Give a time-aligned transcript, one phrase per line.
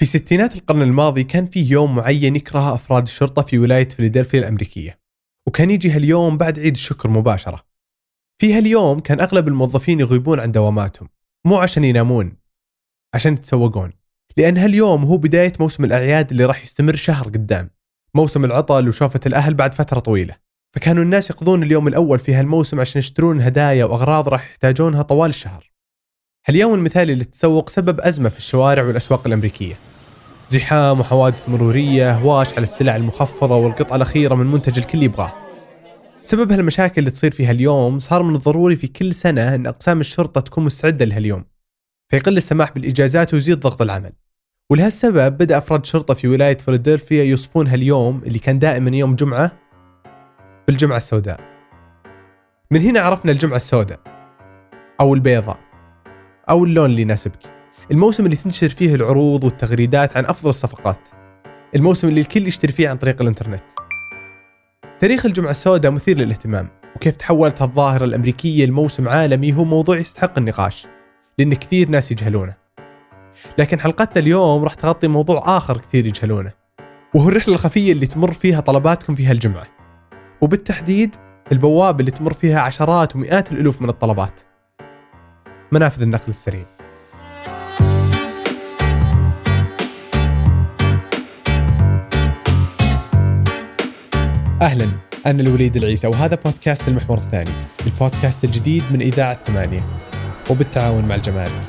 [0.00, 5.00] في ستينات القرن الماضي كان فيه يوم معين يكره أفراد الشرطة في ولاية فيلادلفيا الأمريكية
[5.46, 7.62] وكان يجي هاليوم بعد عيد الشكر مباشرة.
[8.38, 11.08] في هاليوم كان أغلب الموظفين يغيبون عن دواماتهم
[11.44, 12.32] مو عشان ينامون
[13.14, 13.90] عشان يتسوقون
[14.36, 17.70] لأن هاليوم هو بداية موسم الأعياد اللي راح يستمر شهر قدام
[18.14, 20.36] موسم العطل وشوفة الأهل بعد فترة طويلة.
[20.74, 25.70] فكانوا الناس يقضون اليوم الأول في هالموسم عشان يشترون هدايا وأغراض راح يحتاجونها طوال الشهر.
[26.46, 29.89] هاليوم المثالي للتسوق سبب أزمة في الشوارع والأسواق الأمريكية.
[30.50, 35.32] زحام وحوادث مرورية هواش على السلع المخفضة والقطعة الأخيرة من منتج الكل يبغاه.
[36.24, 40.40] بسبب هالمشاكل اللي تصير في هاليوم صار من الضروري في كل سنة أن أقسام الشرطة
[40.40, 41.44] تكون مستعدة لهاليوم
[42.08, 44.12] فيقل السماح بالإجازات ويزيد ضغط العمل.
[44.70, 49.52] ولهالسبب بدأ أفراد شرطة في ولاية فيلادلفيا يوصفون هاليوم اللي كان دائما يوم جمعة
[50.68, 51.40] بالجمعة السوداء.
[52.70, 54.00] من هنا عرفنا الجمعة السوداء
[55.00, 55.58] أو البيضاء
[56.50, 57.59] أو اللون اللي يناسبك.
[57.90, 61.08] الموسم اللي تنتشر فيه العروض والتغريدات عن أفضل الصفقات.
[61.76, 63.64] الموسم اللي الكل يشتري فيه عن طريق الإنترنت.
[65.00, 70.86] تاريخ الجمعة السوداء مثير للاهتمام وكيف تحولت هالظاهرة الأمريكية لموسم عالمي هو موضوع يستحق النقاش
[71.38, 72.54] لأن كثير ناس يجهلونه.
[73.58, 76.52] لكن حلقتنا اليوم راح تغطي موضوع آخر كثير يجهلونه
[77.14, 79.66] وهو الرحلة الخفية اللي تمر فيها طلباتكم في هالجمعة
[80.40, 81.16] وبالتحديد
[81.52, 84.40] البوابة اللي تمر فيها عشرات ومئات الألوف من الطلبات.
[85.72, 86.79] منافذ النقل السريع.
[94.62, 94.90] أهلا
[95.26, 97.50] أنا الوليد العيسى وهذا بودكاست المحور الثاني
[97.86, 99.82] البودكاست الجديد من إذاعة ثمانية
[100.50, 101.62] وبالتعاون مع الجمارك.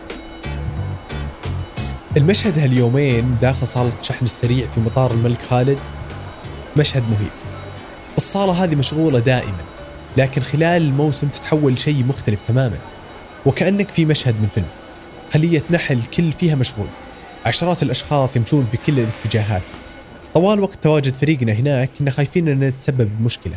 [2.17, 5.79] المشهد هاليومين داخل صالة الشحن السريع في مطار الملك خالد
[6.77, 7.31] مشهد مهيب.
[8.17, 9.63] الصالة هذه مشغولة دائما
[10.17, 12.77] لكن خلال الموسم تتحول لشيء مختلف تماما
[13.45, 14.67] وكأنك في مشهد من فيلم.
[15.33, 16.87] خلية نحل الكل فيها مشغول.
[17.45, 19.63] عشرات الأشخاص يمشون في كل الاتجاهات.
[20.33, 23.55] طوال وقت تواجد فريقنا هناك كنا خايفين أن نتسبب بمشكلة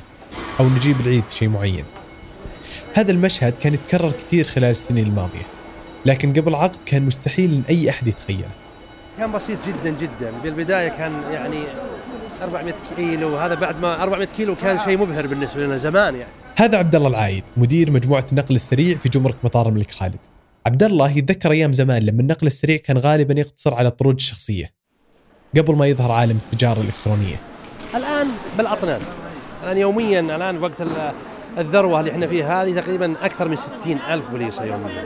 [0.60, 1.84] أو نجيب العيد في شيء معين.
[2.94, 5.46] هذا المشهد كان يتكرر كثير خلال السنين الماضية
[6.06, 8.50] لكن قبل عقد كان مستحيل أن أي أحد يتخيله
[9.18, 10.32] كان بسيط جدا جدا.
[10.42, 11.64] بالبداية كان يعني
[12.42, 16.32] 400 كيلو هذا بعد ما 400 كيلو كان شيء مبهر بالنسبة لنا زمان يعني.
[16.56, 20.20] هذا عبد الله العايد مدير مجموعة النقل السريع في جمرك مطار الملك خالد.
[20.66, 24.83] عبد الله يتذكر أيام زمان لما النقل السريع كان غالبا يقتصر على الطرود الشخصية.
[25.56, 27.36] قبل ما يظهر عالم التجارة الإلكترونية.
[27.94, 28.26] الآن
[28.58, 29.00] بالاطنان
[29.62, 31.12] الآن يوميا الآن وقت ال-
[31.58, 35.04] الذروة اللي إحنا فيها هذه تقريبا أكثر من 60 ألف بوليصه يوميا.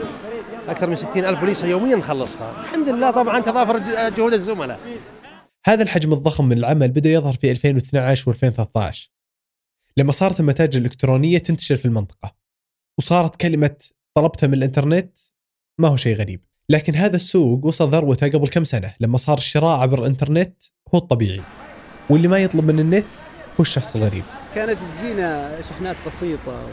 [0.67, 2.63] أكثر من 60 ألف بوليصه يوميا نخلصها.
[2.63, 3.77] الحمد لله طبعا تضافر
[4.09, 4.79] جهود الزملاء.
[5.65, 9.09] هذا الحجم الضخم من العمل بدأ يظهر في 2012 و2013
[9.97, 12.35] لما صارت المتاجر الإلكترونية تنتشر في المنطقة
[12.99, 13.75] وصارت كلمة
[14.17, 15.19] طلبتها من الإنترنت
[15.77, 16.41] ما هو شيء غريب.
[16.69, 20.63] لكن هذا السوق وصل ذروته قبل كم سنة لما صار الشراء عبر الإنترنت
[20.95, 21.41] هو الطبيعي.
[22.09, 23.05] واللي ما يطلب من النت
[23.59, 24.23] هو الشخص الغريب.
[24.55, 26.67] كانت تجينا شحنات بسيطة و...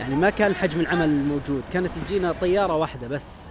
[0.00, 1.62] يعني ما كان حجم العمل موجود.
[1.72, 3.50] كانت تجينا طيارة واحدة بس.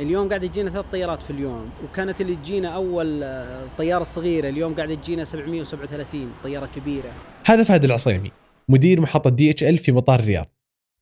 [0.00, 1.70] اليوم قاعد تجينا ثلاث طيارات في اليوم.
[1.84, 7.12] وكانت اللي تجينا أول آه، الطيارة الصغيرة اليوم قاعد تجينا 737 طيارة كبيرة.
[7.46, 8.30] هذا فهد العصيمي
[8.68, 10.46] مدير محطة دي اتش ال في مطار الرياض.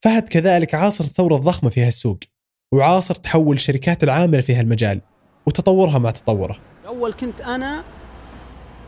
[0.03, 2.19] فهد كذلك عاصر الثورة الضخمة في هالسوق.
[2.73, 5.01] وعاصر تحول الشركات العاملة في هالمجال
[5.45, 6.57] وتطورها مع تطوره.
[6.87, 7.83] أول كنت أنا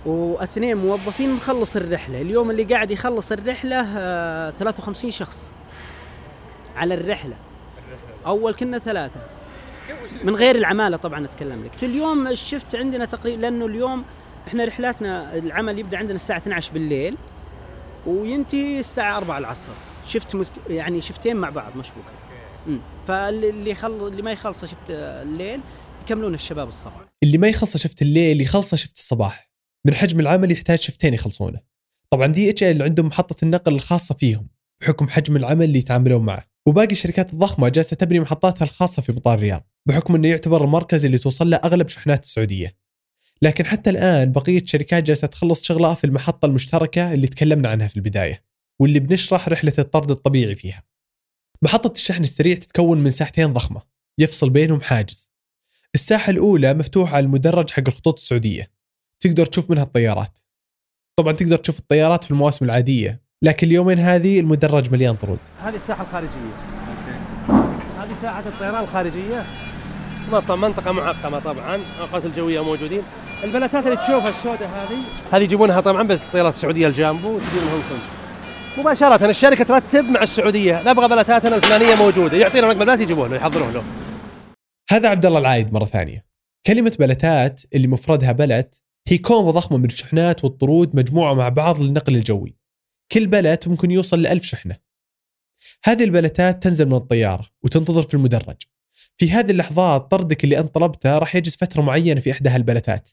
[0.05, 2.21] واثنين موظفين نخلص الرحلة.
[2.21, 5.51] اليوم اللي قاعد يخلص الرحلة آه، 53 شخص
[6.75, 7.33] على الرحلة.
[8.25, 9.19] أول كنا ثلاثة.
[10.23, 11.83] من غير العمالة طبعا أتكلم لك.
[11.83, 14.03] اليوم الشفت عندنا تقريبا لأنه اليوم
[14.47, 17.17] إحنا رحلاتنا العمل يبدأ عندنا الساعة 12 بالليل
[18.07, 19.71] وينتهي الساعة 4 العصر.
[20.07, 20.37] شفت.
[20.69, 22.07] يعني شفتين مع بعض مشبوكة.
[22.09, 22.42] أمم.
[23.07, 24.07] فاللي يخل...
[24.07, 25.61] اللي ما يخلص شفت الليل
[26.01, 27.13] يكملون الشباب الصباح.
[27.23, 29.51] اللي ما يخلصه شفت الليل يخلصه شفت الصباح.
[29.85, 31.59] من حجم العمل يحتاج شفتين يخلصونه.
[32.09, 34.47] طبعا دي إتش إل عندهم محطة النقل الخاصة فيهم
[34.81, 36.45] بحكم حجم العمل اللي يتعاملون معه.
[36.65, 41.17] وباقي الشركات الضخمة جالسة تبني محطاتها الخاصة في مطار الرياض بحكم إنه يعتبر المركز اللي
[41.17, 42.75] توصل له أغلب شحنات السعودية.
[43.41, 47.97] لكن حتى الآن بقية الشركات جالسة تخلص شغلها في المحطة المشتركة اللي تكلمنا عنها في
[47.97, 48.43] البداية
[48.79, 50.83] واللي بنشرح رحلة الطرد الطبيعي فيها.
[51.63, 53.81] محطة الشحن السريع تتكون من ساحتين ضخمة
[54.17, 55.31] يفصل بينهم حاجز.
[55.95, 58.71] الساحة الأولى مفتوحة على المدرج حق الخطوط السعودية.
[59.19, 60.39] تقدر تشوف منها الطيارات.
[61.19, 65.39] طبعا تقدر تشوف الطيارات في المواسم العادية لكن اليومين هذه المدرج مليان طرود.
[65.61, 66.53] هذه الساحة الخارجية.
[67.99, 69.45] هذه ساحة الطيران الخارجية.
[70.31, 71.75] منطقة- منطقة معقمة طبعا.
[71.75, 73.01] القوات الجوية موجودين.
[73.43, 74.97] البلاتات اللي تشوفها السوداء هذه.
[75.31, 78.22] هذه يجيبونها طبعا بالطيارات السعودية الجامبو وتجي من هونغ كونغ
[78.77, 80.83] مباشرة الشركة ترتب مع السعودية.
[80.85, 82.37] نبغى بلاتاتنا الفلانية موجودة.
[82.37, 83.83] يعطينا رقم ال pallet يجيبوه له يحضروه له.
[84.89, 86.25] هذا عبد الله العايد مرة ثانية.
[86.65, 92.15] كلمة بلتات اللي مفردها بلت هي كومة ضخمة من الشحنات والطرود مجموعة مع بعض للنقل
[92.15, 92.57] الجوي.
[93.11, 94.77] كل بلت ممكن يوصل لألف شحنة.
[95.83, 98.61] هذه البلتات تنزل من الطيارة وتنتظر في المدرج.
[99.17, 103.09] في هذه اللحظات طردك اللي أنت طلبته راح يجلس فترة معينة في إحدى هالبلتات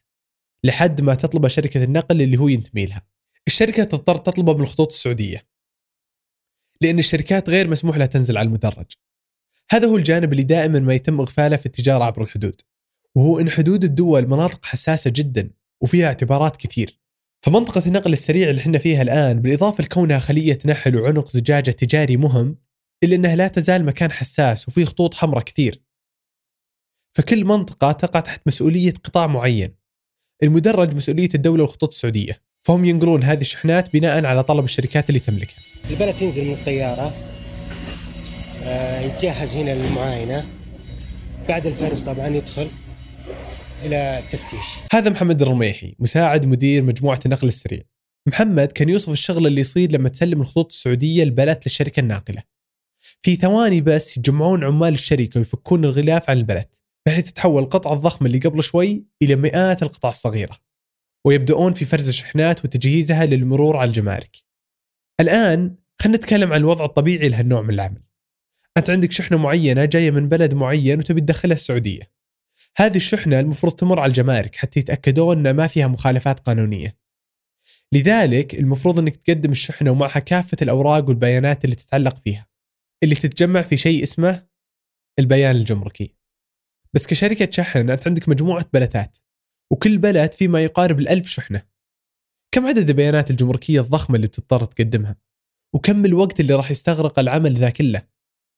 [0.64, 3.02] لحد ما تطلبه شركة النقل اللي هو ينتمي لها.
[3.46, 5.49] الشركة تضطر تطلبه من الخطوط السعودية.
[6.82, 8.86] لأن الشركات غير مسموح لها تنزل على المدرج.
[9.70, 12.60] هذا هو الجانب اللي دائما ما يتم إغفاله في التجارة عبر الحدود
[13.14, 15.50] وهو أن حدود الدول مناطق حساسة جدا
[15.82, 17.00] وفيها اعتبارات كثير.
[17.42, 22.56] فمنطقة النقل السريع اللي إحنا فيها الآن بالإضافة لكونها خلية نحل وعنق زجاجة تجاري مهم
[23.04, 25.82] إلا أنها لا تزال مكان حساس وفيه خطوط حمراء كثير.
[27.16, 29.74] فكل منطقة تقع تحت مسؤولية قطاع معين.
[30.42, 32.42] المدرج مسؤولية الدولة والخطوط السعودية.
[32.62, 35.56] فهم ينقلون هذه الشحنات بناء على طلب الشركات اللي تملكها.
[35.90, 37.14] البلد تنزل من الطيارة
[38.62, 40.46] آه، يتجهز هنا للمعاينة.
[41.48, 42.68] بعد الفرز طبعا يدخل
[43.82, 44.66] إلى التفتيش.
[44.92, 47.82] هذا محمد الرميحي مساعد مدير مجموعة النقل السريع.
[48.26, 52.42] محمد كان يوصف الشغل اللي يصير لما تسلم الخطوط السعودية البلات للشركة الناقلة.
[53.22, 58.38] في ثواني بس يجمعون عمال الشركة ويفكون الغلاف عن البلت بحيث تتحول القطعة الضخمة اللي
[58.38, 60.69] قبل شوي إلى مئات القطع الصغيرة.
[61.26, 64.36] ويبدأون في فرز الشحنات وتجهيزها للمرور على الجمارك.
[65.20, 68.02] الآن خلينا نتكلم عن الوضع الطبيعي لهالنوع من العمل.
[68.76, 72.12] أنت عندك شحنة معينة جاية من بلد معين وتبي تدخلها السعودية.
[72.76, 76.96] هذه الشحنة المفروض تمر على الجمارك حتى يتأكدون أن ما فيها مخالفات قانونية.
[77.92, 82.46] لذلك المفروض أنك تقدم الشحنة ومعها كافة الأوراق والبيانات اللي تتعلق فيها.
[83.02, 84.46] اللي تتجمع في شيء اسمه
[85.18, 86.14] البيان الجمركي.
[86.94, 89.18] بس كشركة شحن أنت عندك مجموعة بلتات.
[89.72, 91.62] وكل pallet في ما يقارب الألف شحنة.
[92.52, 95.16] كم عدد البيانات الجمركية الضخمة اللي بتضطر تقدمها؟
[95.74, 98.02] وكم الوقت اللي راح يستغرق العمل ذا كله؟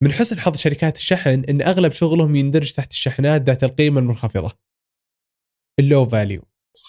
[0.02, 4.58] من حسن حظ شركات الشحن إن أغلب شغلهم يندرج تحت الشحنات ذات القيمة المنخفضة.
[5.78, 6.42] ال low value.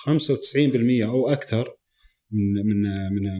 [0.06, 1.78] 95% أو أكثر
[2.32, 2.82] من من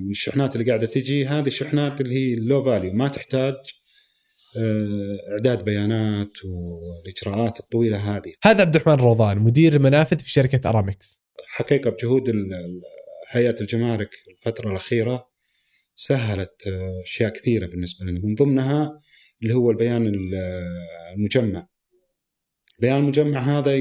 [0.04, 2.94] من الشحنات اللي قاعدة تجي هذه الشحنات اللي هي ال low value.
[2.94, 3.56] ما تحتاج
[5.32, 8.34] إعداد بيانات والاجراءات الطويلة هذه.
[8.44, 11.24] هذا عبد الرحمن روضان مدير المنافذ في شركة ارامكس.
[11.48, 12.32] حقيقة بجهود
[13.30, 15.28] هيئة الجمارك الفترة الأخيرة
[15.96, 19.02] سهلت آه، أشياء كثيرة بالنسبة لنا من ضمنها
[19.44, 20.12] اللي هو البيان
[21.16, 21.68] المجمع
[22.76, 23.76] البيان المجمع هذا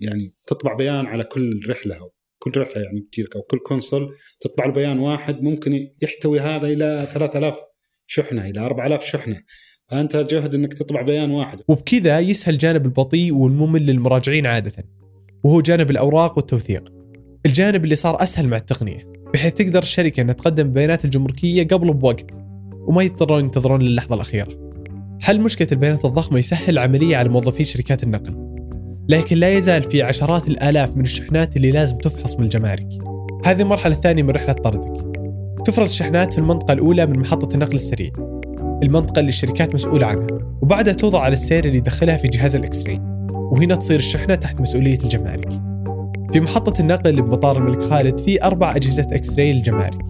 [0.00, 4.08] يعني تطبع بيان على كل رحلة أو كل رحلة يعني تجيك أو كل console
[4.40, 7.58] تطبع البيان واحد ممكن يحتوي هذا إلى 3000
[8.06, 9.42] شحنة إلى 4000 شحنة
[9.88, 11.60] فأنت جهد إنك تطبع بيان واحد.
[11.68, 14.72] وبكذا يسهل الجانب البطيء والممل للمراجعين عادة
[15.44, 16.92] وهو جانب الأوراق والتوثيق.
[17.46, 22.30] الجانب اللي صار أسهل مع التقنية بحيث تقدر الشركة إنها تقدم البيانات الجمركية قبل بوقت
[22.86, 24.70] وما يضطرون ينتظرون للحظة الأخيرة.
[25.22, 28.56] حل مشكلة البيانات الضخمة يسهل العملية على موظفي شركات النقل؟
[29.08, 32.88] لكن لا يزال في عشرات الآلاف من الشحنات اللي لازم تفحص من الجمارك.
[33.44, 35.16] هذه المرحلة الثانية من رحلة طردك.
[35.66, 38.10] تفرز الشحنات في المنطقة الأولى من محطة النقل السريع.
[38.82, 40.26] المنطقة اللي الشركات مسؤولة عنها
[40.62, 43.00] وبعدها توضع على السير اللي يدخلها في جهاز ال X-ray
[43.32, 45.48] وهنا تصير الشحنة تحت مسؤولية الجمارك.
[46.32, 50.04] في محطة النقل اللي بمطار الملك خالد في أربع أجهزة X-ray للجمارك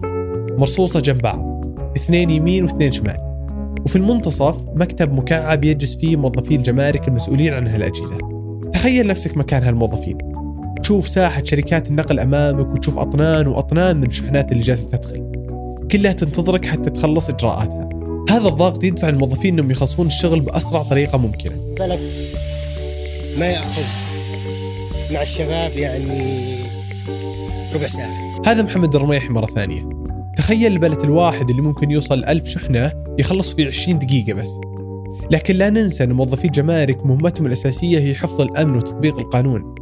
[0.57, 1.65] مرصوصة جنب بعض
[1.97, 3.17] اثنين يمين واثنين شمال.
[3.85, 8.17] وفي المنتصف مكتب مكعب يجلس فيه موظفي الجمارك المسؤولين عن هالأجهزة.
[8.73, 10.17] تخيل نفسك مكان هالموظفين.
[10.81, 15.23] تشوف ساحة شركات النقل أمامك وتشوف أطنان وأطنان من الشحنات اللي جالسة تدخل.
[15.91, 17.86] كلها تنتظرك حتى تخلص إجراءاتها.
[18.29, 21.55] هذا الضغط يدفع الموظفين أنهم يخلصون الشغل بأسرع طريقة ممكنة.
[21.79, 21.99] بلد
[23.39, 23.83] ما يأخذ
[25.11, 26.55] مع الشباب يعني
[27.75, 28.41] ربع ساعة.
[28.45, 29.89] هذا محمد الرميحي مرة ثانية.
[30.37, 34.59] تخيل البلد الواحد اللي ممكن يوصل ألف شحنة يخلص في 20 دقيقة بس.
[35.31, 39.75] لكن لا ننسى أن موظفي الجمارك مهمتهم الأساسية هي حفظ الأمن وتطبيق القانون.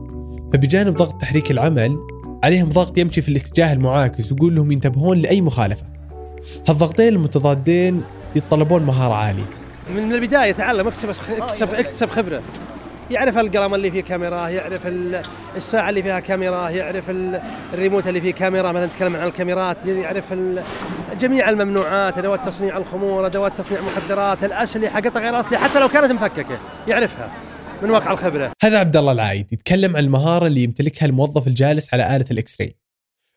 [0.54, 1.98] فبجانب ضغط تحريك العمل
[2.44, 5.86] عليهم ضغط يمشي في الاتجاه المعاكس ويقول لهم ينتبهون لأي مخالفة.
[6.68, 8.02] هالضغطين المتضادين
[8.36, 9.46] يتطلبون مهارة عالية.
[9.96, 12.42] من البداية تعلم اكتسب اكتسب, اكتسب خبرة.
[13.12, 14.88] يعرف القلم اللي فيه كاميرا يعرف
[15.56, 17.10] الساعة اللي فيها كاميرا يعرف
[17.74, 20.34] الريموت اللي فيه كاميرا مثلا نتكلم عن الكاميرات يعرف
[21.20, 26.12] جميع الممنوعات أدوات تصنيع الخمور أدوات تصنيع مخدرات الأسلحة قطع غير أسلحة حتى لو كانت
[26.12, 27.32] مفككة يعرفها
[27.82, 28.51] من واقع الخبرة.
[28.63, 32.75] هذا عبد الله العايد يتكلم عن المهارة اللي يمتلكها الموظف الجالس على آلة الاكس راي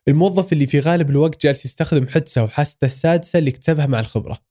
[0.08, 4.47] الموظف اللي في غالب الوقت جالس يستخدم حدسه وحاسته السادسة اللي اكتسبها مع الخبرة.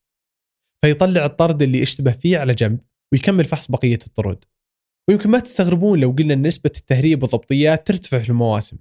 [0.86, 2.80] فيطلع الطرد اللي اشتبه فيه على جنب
[3.14, 4.46] ويكمل فحص بقية الطرود.
[5.10, 8.78] ويمكن ما تستغربون لو قلنا ان نسبة التهريب والضبطيات ترتفع في المواسم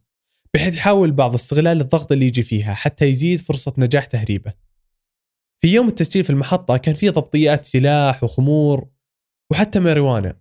[0.54, 4.52] بحيث يحاول البعض استغلال الضغط اللي يجي فيها حتى يزيد فرصة نجاح تهريبه.
[5.62, 8.88] في يوم التسجيل في المحطة كان في ضبطيات سلاح وخمور
[9.52, 10.40] وحتى ماريوانا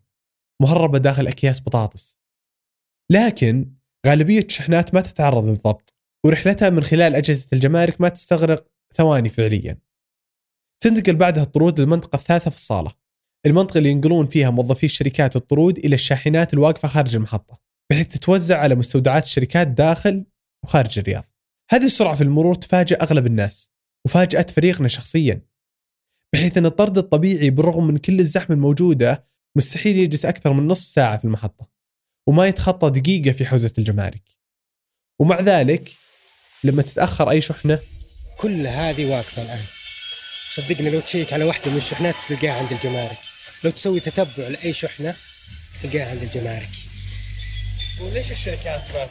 [0.61, 2.19] مهربة داخل أكياس بطاطس.
[3.11, 3.75] لكن
[4.07, 5.93] غالبية الشحنات ما تتعرض للضبط
[6.25, 9.84] ورحلتها من خلال أجهزة الجمارك ما تستغرق ثواني فعليا.
[10.85, 12.91] تنتقل بعدها الطرود للمنطقة الثالثة في الصالة.
[13.45, 17.59] المنطقة اللي ينقلون فيها موظفي الشركات الطرود إلى الشاحنات الواقفة خارج المحطة
[17.91, 20.25] بحيث تتوزع على مستودعات الشركات داخل
[20.63, 21.23] وخارج الرياض.
[21.71, 23.69] هذه السرعة في المرور تفاجأ أغلب الناس
[24.05, 25.41] وفاجأت فريقنا شخصيا.
[26.33, 29.27] بحيث أن الطرد الطبيعي بالرغم من كل الزحمة الموجودة
[29.57, 31.67] مستحيل يجلس أكثر من نصف ساعة في المحطة
[32.27, 34.23] وما يتخطى دقيقة في حوزة الجمارك.
[35.19, 35.91] ومع ذلك
[36.63, 37.79] لما تتأخر أي شحنة
[38.37, 39.74] كل هذه واقفة الآن.
[40.55, 43.17] صدقني لو تشيك على واحدة من الشحنات تلقاها عند الجمارك.
[43.63, 45.15] لو تسوي تتبع لأي شحنة
[45.83, 46.69] تلقاها عند الجمارك.
[48.01, 49.07] وليش الشركات ما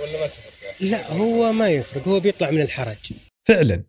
[0.00, 3.12] ولا ما تفرق؟ لا هو ما يفرق هو بيطلع من الحرج.
[3.48, 3.84] فعلا.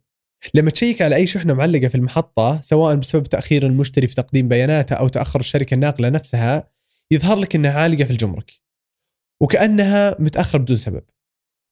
[0.54, 4.94] لما تشيك على أي شحنة معلقة في المحطة سواء بسبب تأخير المشتري في تقديم بياناته
[4.94, 6.70] أو تأخر الشركة الناقلة نفسها
[7.12, 8.52] يظهر لك أنها عالقة في الجمرك.
[9.42, 11.04] وكأنها متأخرة بدون سبب.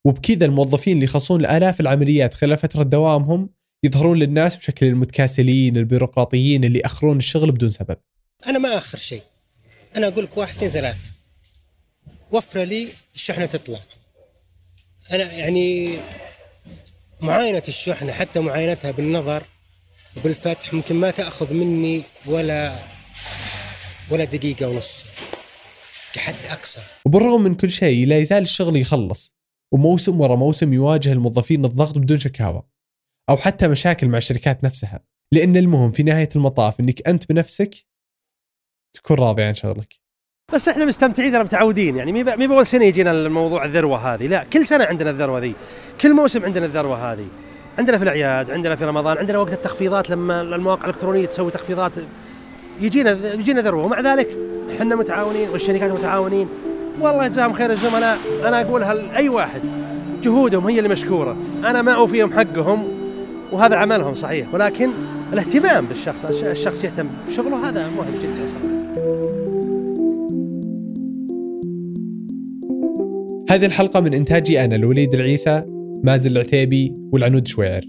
[0.06, 3.50] وبكذا الموظفين اللي يخلصون الآلاف العمليات خلال فترة دوامهم
[3.84, 7.98] يظهرون للناس بشكل المتكاسلين البيروقراطيين اللي يأخرون الشغل بدون سبب.
[8.48, 9.24] أنا ما أخر شيء.
[9.96, 11.06] أنا أقول لك واحد اثنين ثلاثة.
[12.32, 13.80] وفر لي الشحنة تطلع.
[15.12, 15.98] أنا يعني
[17.22, 19.44] معاينة الشحنة حتى معاينتها بالنظر
[20.18, 22.80] وبالفتح ممكن ما تأخذ مني ولا
[24.10, 25.06] ولا دقيقة ونص
[26.14, 26.80] كحد أقصى.
[27.06, 29.36] وبالرغم من كل شيء لا يزال الشغل يخلص
[29.72, 32.64] وموسم ورا موسم يواجه الموظفين الضغط بدون شكاوى.
[33.30, 35.00] أو حتى مشاكل مع الشركات نفسها.
[35.32, 37.76] لأن المهم في نهاية المطاف أنك أنت بنفسك
[38.94, 39.94] تكون راضي عن شغلك.
[40.54, 42.12] بس إحنا مستمتعين ترى متعودين يعني.
[42.12, 44.28] مي باول سنة يجينا الموضوع الذروة هذه.
[44.28, 45.54] لا كل سنة عندنا الذروة ذي.
[46.02, 47.28] كل موسم عندنا الذروة هذه.
[47.78, 51.92] عندنا في الأعياد عندنا في رمضان عندنا وقت التخفيضات لما المواقع الإلكترونية تسوي تخفيضات.
[52.82, 53.86] يجينا يجينا ذروة.
[53.86, 54.38] ومع ذلك
[54.76, 56.50] إحنا متعاونين والشركات متعاونين.
[57.00, 59.62] والله يجزاهم خير الزملاء أنا اقولها لاي واحد
[60.22, 61.38] جهودهم هي اللي مشكورة.
[61.64, 63.03] أنا ما أوفيهم حقهم.
[63.54, 64.90] وهذا عملهم صحيح ولكن
[65.34, 68.74] الاهتمام بالشخص الش- الشخص يهتم بشغله هذا مهم جدا صراحة.
[73.50, 75.64] هذه الحلقة من إنتاجي أنا الوليد العيسى
[76.04, 77.82] مازن العتيبي والعنود شويعر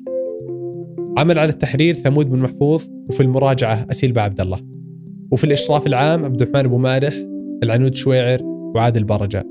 [1.18, 4.61] عمل على التحرير ثمود بن محفوظ وفي المراجعة أسيل عبد الله.
[5.33, 7.14] وفي الإشراف العام عبد الرحمن أبو مالح
[7.62, 9.44] العنود شويعر وعادل برجة